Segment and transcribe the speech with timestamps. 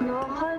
[0.00, 0.49] Nora